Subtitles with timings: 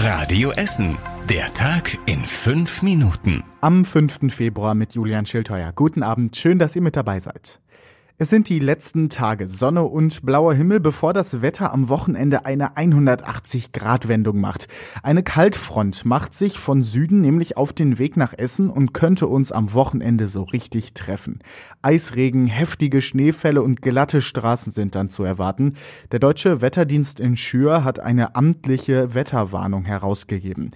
[0.00, 0.96] Radio Essen.
[1.28, 3.42] Der Tag in fünf Minuten.
[3.60, 4.32] Am 5.
[4.32, 5.72] Februar mit Julian Schildheuer.
[5.74, 7.60] Guten Abend, schön, dass ihr mit dabei seid.
[8.20, 12.70] Es sind die letzten Tage Sonne und blauer Himmel, bevor das Wetter am Wochenende eine
[12.74, 14.66] 180-Grad-Wendung macht.
[15.04, 19.52] Eine Kaltfront macht sich von Süden nämlich auf den Weg nach Essen und könnte uns
[19.52, 21.38] am Wochenende so richtig treffen.
[21.80, 25.74] Eisregen, heftige Schneefälle und glatte Straßen sind dann zu erwarten.
[26.10, 30.70] Der deutsche Wetterdienst in Schür hat eine amtliche Wetterwarnung herausgegeben.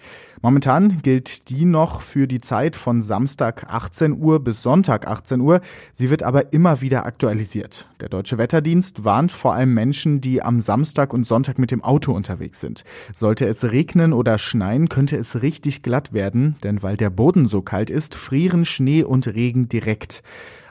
[0.44, 5.60] Momentan gilt die noch für die Zeit von Samstag 18 Uhr bis Sonntag 18 Uhr.
[5.94, 7.86] Sie wird aber immer wieder aktualisiert.
[8.00, 12.12] Der Deutsche Wetterdienst warnt vor allem Menschen, die am Samstag und Sonntag mit dem Auto
[12.12, 12.82] unterwegs sind.
[13.14, 17.62] Sollte es regnen oder schneien, könnte es richtig glatt werden, denn weil der Boden so
[17.62, 20.24] kalt ist, frieren Schnee und Regen direkt.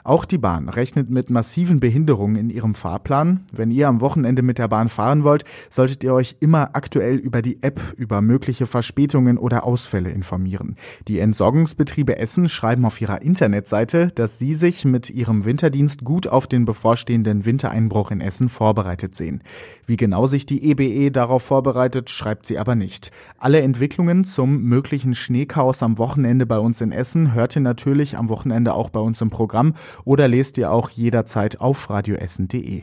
[0.04, 3.46] Auch die Bahn rechnet mit massiven Behinderungen in ihrem Fahrplan.
[3.52, 7.40] Wenn ihr am Wochenende mit der Bahn fahren wollt, solltet ihr euch immer aktuell über
[7.40, 10.74] die App über mögliche Verspätungen oder Ausfälle informieren.
[11.06, 16.48] Die Entsorgungsbetriebe Essen schreiben auf ihrer Internetseite, dass sie sich mit ihrem Winterdienst gut auf
[16.48, 19.40] den bevorstehenden Wintereinbruch in Essen vorbereitet sehen.
[19.86, 23.12] Wie genau sich die EBE darauf vorbereitet, schreibt sie aber nicht.
[23.38, 28.28] Alle Entwicklungen zum möglichen Schneechaos am Wochenende bei uns in Essen hört ihr natürlich am
[28.28, 32.82] Wochenende auch bei uns im Programm oder lest ihr auch jederzeit auf radioessen.de.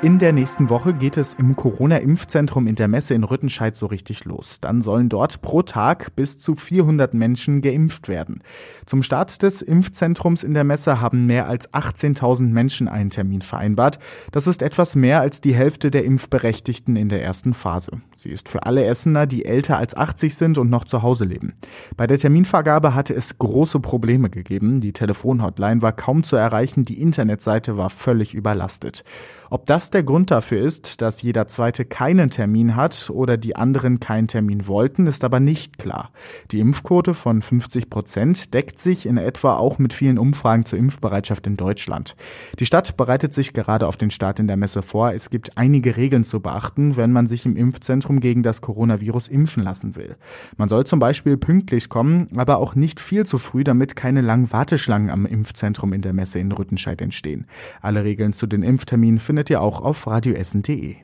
[0.00, 4.24] In der nächsten Woche geht es im Corona-Impfzentrum in der Messe in Rüttenscheid so richtig
[4.26, 4.60] los.
[4.60, 8.44] Dann sollen dort pro Tag bis zu 400 Menschen geimpft werden.
[8.86, 13.98] Zum Start des Impfzentrums in der Messe haben mehr als 18.000 Menschen einen Termin vereinbart.
[14.30, 17.90] Das ist etwas mehr als die Hälfte der Impfberechtigten in der ersten Phase.
[18.14, 21.54] Sie ist für alle Essener, die älter als 80 sind und noch zu Hause leben.
[21.96, 24.80] Bei der Terminvergabe hatte es große Probleme gegeben.
[24.80, 29.02] Die Telefonhotline war kaum zu erreichen, die Internetseite war völlig überlastet.
[29.50, 33.98] Ob das der Grund dafür ist, dass jeder Zweite keinen Termin hat oder die anderen
[33.98, 36.10] keinen Termin wollten, ist aber nicht klar.
[36.50, 41.46] Die Impfquote von 50 Prozent deckt sich in etwa auch mit vielen Umfragen zur Impfbereitschaft
[41.46, 42.14] in Deutschland.
[42.58, 45.12] Die Stadt bereitet sich gerade auf den Start in der Messe vor.
[45.12, 49.62] Es gibt einige Regeln zu beachten, wenn man sich im Impfzentrum gegen das Coronavirus impfen
[49.62, 50.16] lassen will.
[50.58, 54.52] Man soll zum Beispiel pünktlich kommen, aber auch nicht viel zu früh, damit keine langen
[54.52, 57.46] Warteschlangen am Impfzentrum in der Messe in Rüttenscheid entstehen.
[57.80, 60.96] Alle Regeln zu den Impfterminen findet findet ihr auch auf radioessen.de.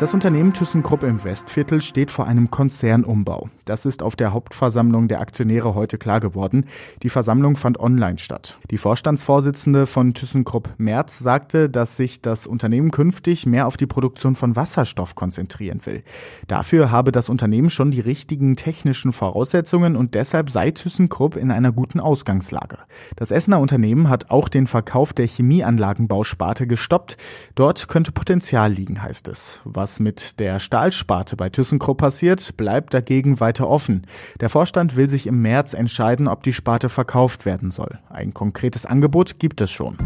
[0.00, 3.50] Das Unternehmen ThyssenKrupp im Westviertel steht vor einem Konzernumbau.
[3.66, 6.64] Das ist auf der Hauptversammlung der Aktionäre heute klar geworden.
[7.02, 8.58] Die Versammlung fand online statt.
[8.70, 14.36] Die Vorstandsvorsitzende von ThyssenKrupp Merz sagte, dass sich das Unternehmen künftig mehr auf die Produktion
[14.36, 16.02] von Wasserstoff konzentrieren will.
[16.48, 21.72] Dafür habe das Unternehmen schon die richtigen technischen Voraussetzungen und deshalb sei ThyssenKrupp in einer
[21.72, 22.78] guten Ausgangslage.
[23.16, 27.18] Das Essener Unternehmen hat auch den Verkauf der Chemieanlagenbausparte gestoppt.
[27.54, 29.60] Dort könnte Potenzial liegen, heißt es.
[29.64, 34.06] Was was mit der Stahlsparte bei ThyssenKrupp passiert, bleibt dagegen weiter offen.
[34.40, 37.98] Der Vorstand will sich im März entscheiden, ob die Sparte verkauft werden soll.
[38.08, 39.96] Ein konkretes Angebot gibt es schon.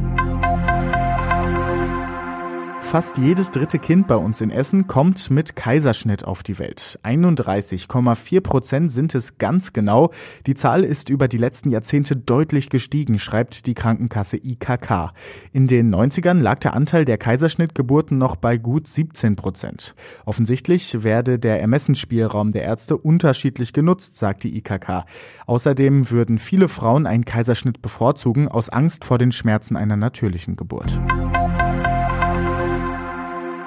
[2.84, 7.00] Fast jedes dritte Kind bei uns in Essen kommt mit Kaiserschnitt auf die Welt.
[7.02, 10.12] 31,4 Prozent sind es ganz genau.
[10.46, 15.12] Die Zahl ist über die letzten Jahrzehnte deutlich gestiegen, schreibt die Krankenkasse IKK.
[15.50, 19.96] In den 90ern lag der Anteil der Kaiserschnittgeburten noch bei gut 17 Prozent.
[20.24, 25.04] Offensichtlich werde der Ermessensspielraum der Ärzte unterschiedlich genutzt, sagt die IKK.
[25.46, 31.00] Außerdem würden viele Frauen einen Kaiserschnitt bevorzugen aus Angst vor den Schmerzen einer natürlichen Geburt.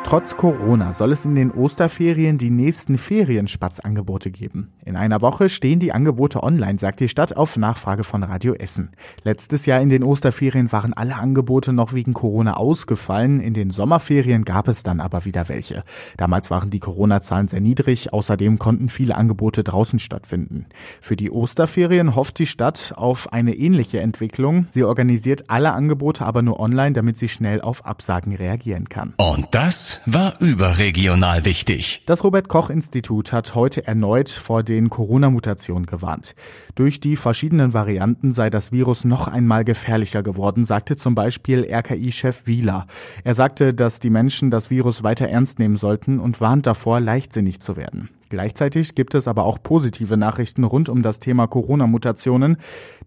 [0.08, 4.72] Trotz Corona soll es in den Osterferien die nächsten Ferienspatzangebote geben.
[4.86, 8.92] In einer Woche stehen die Angebote online, sagt die Stadt auf Nachfrage von Radio Essen.
[9.24, 13.42] Letztes Jahr in den Osterferien waren alle Angebote noch wegen Corona ausgefallen.
[13.42, 15.84] In den Sommerferien gab es dann aber wieder welche.
[16.16, 18.14] Damals waren die Corona-Zahlen sehr niedrig.
[18.14, 20.68] Außerdem konnten viele Angebote draußen stattfinden.
[21.02, 24.68] Für die Osterferien hofft die Stadt auf eine ähnliche Entwicklung.
[24.72, 29.14] Sie organisiert alle Angebote aber nur online, damit sie schnell auf Absagen reagieren kann.
[29.18, 32.04] Und das war überregional wichtig.
[32.06, 36.36] Das Robert Koch Institut hat heute erneut vor den Corona-Mutationen gewarnt.
[36.76, 42.48] Durch die verschiedenen Varianten sei das Virus noch einmal gefährlicher geworden, sagte zum Beispiel RKI-Chef
[42.48, 42.88] Wieler.
[43.24, 47.60] Er sagte, dass die Menschen das Virus weiter ernst nehmen sollten und warnt davor, leichtsinnig
[47.60, 48.10] zu werden.
[48.30, 52.58] Gleichzeitig gibt es aber auch positive Nachrichten rund um das Thema Corona-Mutationen.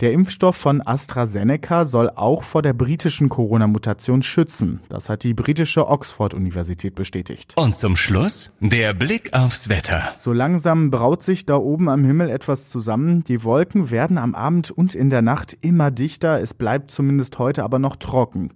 [0.00, 4.80] Der Impfstoff von AstraZeneca soll auch vor der britischen Corona-Mutation schützen.
[4.88, 7.54] Das hat die britische Oxford-Universität bestätigt.
[7.56, 10.12] Und zum Schluss der Blick aufs Wetter.
[10.16, 13.24] So langsam braut sich da oben am Himmel etwas zusammen.
[13.24, 16.40] Die Wolken werden am Abend und in der Nacht immer dichter.
[16.40, 18.52] Es bleibt zumindest heute aber noch trocken.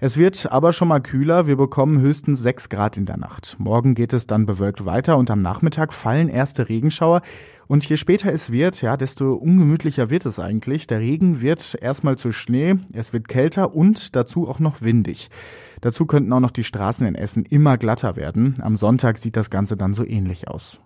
[0.00, 1.46] Es wird aber schon mal kühler.
[1.46, 3.56] Wir bekommen höchstens 6 Grad in der Nacht.
[3.58, 7.22] Morgen geht es dann bewölkt weiter und am Nachmittag fallen erste Regenschauer.
[7.66, 10.86] Und je später es wird, ja, desto ungemütlicher wird es eigentlich.
[10.86, 15.30] Der Regen wird erstmal zu Schnee, es wird kälter und dazu auch noch windig.
[15.80, 18.52] Dazu könnten auch noch die Straßen in Essen immer glatter werden.
[18.60, 20.78] Am Sonntag sieht das Ganze dann so ähnlich aus.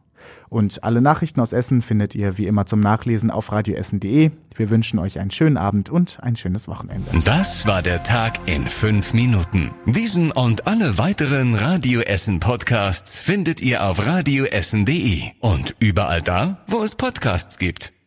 [0.49, 4.31] Und alle Nachrichten aus Essen findet ihr wie immer zum Nachlesen auf radioessen.de.
[4.55, 7.11] Wir wünschen euch einen schönen Abend und ein schönes Wochenende.
[7.25, 9.70] Das war der Tag in fünf Minuten.
[9.87, 16.82] Diesen und alle weiteren Radio Essen Podcasts findet ihr auf radioessen.de und überall da, wo
[16.82, 17.98] es Podcasts gibt.